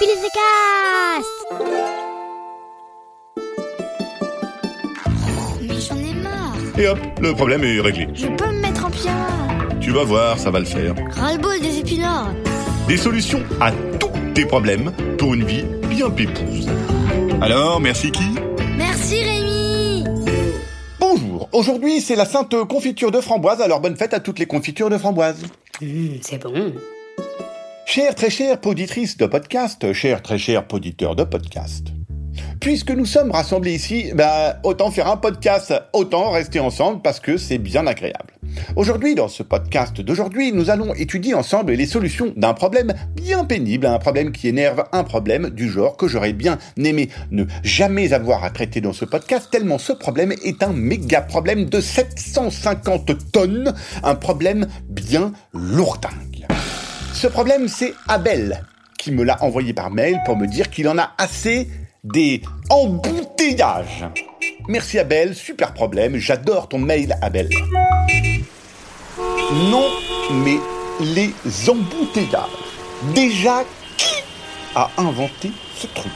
[0.00, 1.26] Cast
[5.60, 6.54] Mais j'en ai marre.
[6.78, 8.06] Et hop, le problème est réglé.
[8.14, 9.26] Je peux me mettre en pyjama.
[9.80, 10.94] Tu vas voir, ça va le faire.
[11.16, 12.30] Ras-le-bol des épinards.
[12.86, 16.68] Des solutions à tous tes problèmes pour une vie bien pépouse.
[17.40, 18.24] Alors, merci qui?
[18.76, 20.04] Merci Rémi.
[21.00, 24.90] Bonjour, aujourd'hui c'est la sainte confiture de framboise, alors bonne fête à toutes les confitures
[24.90, 25.42] de framboise.
[25.82, 26.72] Hum, C'est bon.
[27.90, 31.86] Chère, très chère poditrice de podcast, cher, très cher poditeur de podcast.
[32.60, 37.38] Puisque nous sommes rassemblés ici, bah, autant faire un podcast, autant rester ensemble parce que
[37.38, 38.34] c'est bien agréable.
[38.76, 43.86] Aujourd'hui, dans ce podcast d'aujourd'hui, nous allons étudier ensemble les solutions d'un problème bien pénible,
[43.86, 48.44] un problème qui énerve, un problème du genre que j'aurais bien aimé ne jamais avoir
[48.44, 53.72] à traiter dans ce podcast, tellement ce problème est un méga problème de 750 tonnes,
[54.02, 56.27] un problème bien lourdingue.
[57.12, 58.62] Ce problème, c'est Abel
[58.98, 61.68] qui me l'a envoyé par mail pour me dire qu'il en a assez
[62.04, 64.04] des embouteillages.
[64.68, 67.48] Merci Abel, super problème, j'adore ton mail Abel.
[69.70, 69.88] Non,
[70.44, 70.58] mais
[71.00, 71.32] les
[71.68, 72.42] embouteillages.
[73.14, 73.64] Déjà,
[73.96, 74.22] qui
[74.74, 76.12] a inventé ce truc?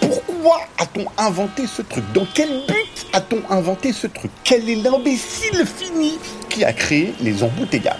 [0.00, 2.04] Pourquoi a-t-on inventé ce truc?
[2.12, 4.30] Dans quel but a-t-on inventé ce truc?
[4.42, 6.18] Quel est l'imbécile fini
[6.48, 7.99] qui a créé les embouteillages?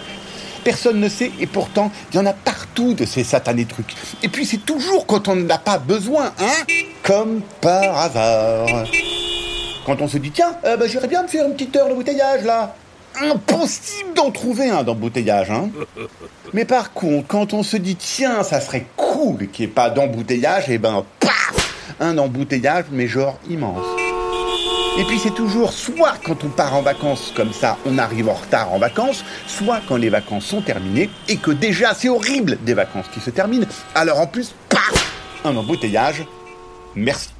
[0.64, 3.94] Personne ne sait et pourtant il y en a partout de ces satanés trucs.
[4.22, 6.64] Et puis c'est toujours quand on n'en a pas besoin, hein
[7.02, 8.84] Comme par hasard.
[9.86, 12.44] Quand on se dit tiens, euh, bah, j'irais bien me faire une petite heure d'embouteillage
[12.44, 12.74] là.
[13.20, 15.68] Impossible d'en trouver un d'embouteillage, hein
[16.52, 19.90] Mais par contre, quand on se dit tiens, ça serait cool qu'il n'y ait pas
[19.90, 23.99] d'embouteillage, et ben paf Un embouteillage, mais genre immense.
[24.98, 28.34] Et puis c'est toujours soit quand on part en vacances comme ça, on arrive en
[28.34, 32.74] retard en vacances, soit quand les vacances sont terminées et que déjà c'est horrible des
[32.74, 33.66] vacances qui se terminent.
[33.94, 35.12] Alors en plus, paf
[35.44, 36.24] Un embouteillage.
[36.96, 37.30] Merci.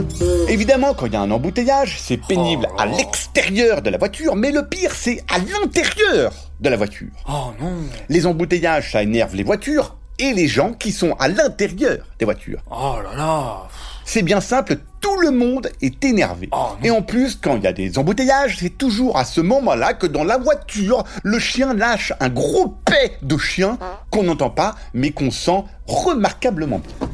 [0.48, 4.52] Évidemment, quand il y a un embouteillage, c'est pénible à l'extérieur de la voiture, mais
[4.52, 7.08] le pire, c'est à l'intérieur de la voiture.
[7.28, 7.72] Oh non
[8.08, 12.60] Les embouteillages, ça énerve les voitures et les gens qui sont à l'intérieur des voitures.
[12.70, 13.68] Oh là là
[14.04, 16.50] C'est bien simple, tout le monde est énervé.
[16.52, 19.94] Oh, et en plus, quand il y a des embouteillages, c'est toujours à ce moment-là
[19.94, 23.78] que dans la voiture, le chien lâche un gros paix de chien
[24.10, 27.08] qu'on n'entend pas, mais qu'on sent remarquablement bien.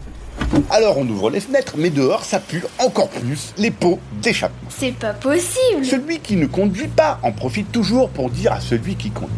[0.71, 4.69] Alors on ouvre les fenêtres, mais dehors ça pue encore plus les pots d'échappement.
[4.69, 5.85] C'est pas possible.
[5.85, 9.33] Celui qui ne conduit pas en profite toujours pour dire à celui qui conduit.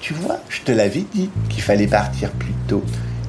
[0.00, 2.54] Tu vois, je te l'avais dit qu'il fallait partir plus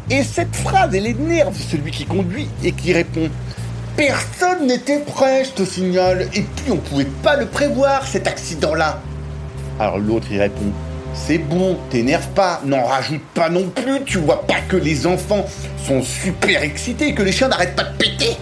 [0.10, 3.30] Et cette phrase, elle énerve celui qui conduit et qui répond.
[3.96, 9.02] Personne n'était prêt, je te signale, et puis on pouvait pas le prévoir cet accident-là.
[9.80, 10.72] Alors l'autre il répond.
[11.14, 15.46] C'est bon, t'énerve pas, n'en rajoute pas non plus, tu vois pas que les enfants
[15.86, 18.38] sont super excités, que les chiens n'arrêtent pas de péter.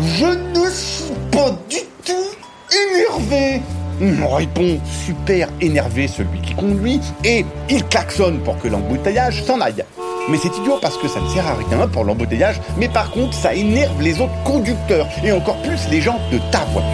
[0.00, 3.60] Je ne suis pas du tout énervé.
[4.00, 9.84] Me répond super énervé celui qui conduit et il klaxonne pour que l'embouteillage s'en aille.
[10.28, 13.34] Mais c'est idiot parce que ça ne sert à rien pour l'embouteillage, mais par contre
[13.34, 16.88] ça énerve les autres conducteurs et encore plus les gens de ta voiture.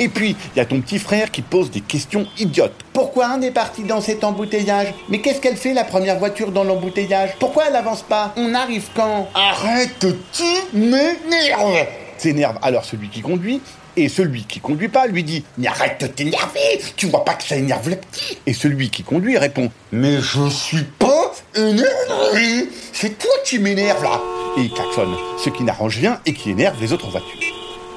[0.00, 2.74] Et puis, il y a ton petit frère qui pose des questions idiotes.
[2.92, 4.92] Pourquoi on est parti dans cet embouteillage?
[5.08, 7.30] Mais qu'est-ce qu'elle fait la première voiture dans l'embouteillage?
[7.38, 8.32] Pourquoi elle avance pas?
[8.36, 9.28] On arrive quand?
[9.34, 11.86] Arrête, tu m'énerves
[12.24, 13.60] S'énerve alors celui qui conduit,
[13.98, 17.42] et celui qui conduit pas lui dit Mais arrête de t'énerver Tu vois pas que
[17.42, 23.18] ça énerve le petit Et celui qui conduit répond Mais je suis pas énervé C'est
[23.18, 24.22] toi qui m'énerve là
[24.56, 27.40] Et il klaxonne, ce qui n'arrange rien et qui énerve les autres voitures.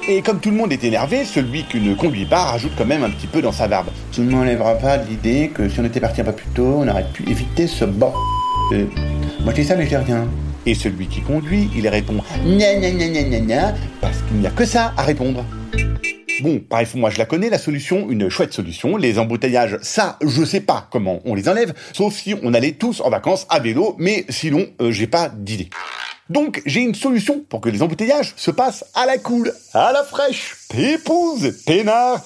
[0.06, 3.04] Et comme tout le monde est énervé, celui qui ne conduit pas rajoute quand même
[3.04, 3.88] un petit peu dans sa barbe.
[4.12, 6.86] Tu ne m'enlèveras pas l'idée que si on était parti un peu plus tôt, on
[6.86, 8.22] aurait pu éviter ce bord.
[8.74, 8.84] Euh,
[9.40, 10.28] moi je dis ça mais je dis rien.
[10.68, 15.42] Et celui qui conduit, il répond Gna parce qu'il n'y a que ça à répondre.
[16.42, 18.98] Bon, bref, moi je la connais, la solution, une chouette solution.
[18.98, 23.00] Les embouteillages, ça, je sais pas comment on les enlève, sauf si on allait tous
[23.00, 25.70] en vacances à vélo, mais sinon, euh, j'ai pas d'idée.
[26.28, 30.04] Donc, j'ai une solution pour que les embouteillages se passent à la cool, à la
[30.04, 32.22] fraîche, pépouse, peinard.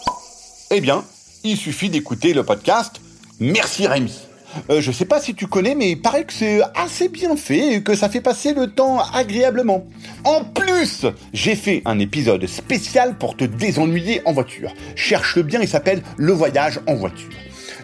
[0.73, 1.05] Eh bien,
[1.45, 3.01] il suffit d'écouter le podcast
[3.39, 4.32] Merci Rémi.
[4.71, 7.75] Euh, je sais pas si tu connais, mais il paraît que c'est assez bien fait
[7.75, 9.87] et que ça fait passer le temps agréablement.
[10.25, 14.73] En plus, j'ai fait un épisode spécial pour te désennuyer en voiture.
[14.95, 17.29] Cherche-le bien, il s'appelle Le voyage en voiture.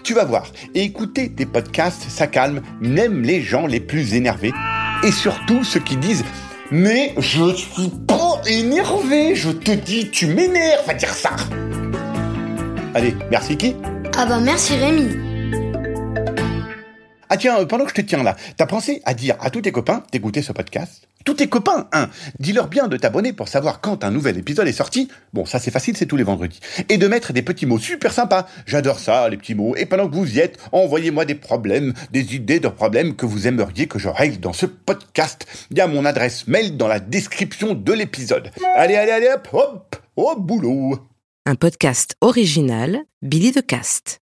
[0.05, 4.53] Tu vas voir, écouter des podcasts, ça calme même les gens les plus énervés.
[5.05, 6.25] Et surtout ceux qui disent
[6.71, 11.31] Mais je suis pas énervé, je te dis, tu m'énerves à dire ça.
[12.94, 13.76] Allez, merci qui?
[14.17, 15.28] Ah bah merci Rémi.
[17.31, 19.73] Ah tiens, pendant que je te tiens là, t'as pensé à dire à tous tes
[19.73, 21.09] copains d'écouter ce podcast?
[21.25, 22.09] Tous tes copains, hein
[22.39, 25.09] Dis-leur bien de t'abonner pour savoir quand un nouvel épisode est sorti.
[25.35, 26.61] Bon, ça c'est facile, c'est tous les vendredis.
[26.89, 28.47] Et de mettre des petits mots super sympas.
[28.65, 29.77] J'adore ça, les petits mots.
[29.77, 33.47] Et pendant que vous y êtes, envoyez-moi des problèmes, des idées de problèmes que vous
[33.47, 35.47] aimeriez que je règle dans ce podcast.
[35.71, 38.51] Il y a mon adresse mail dans la description de l'épisode.
[38.77, 40.99] Allez, allez, allez, hop, hop, au boulot
[41.45, 44.17] Un podcast original, Billy de Cast.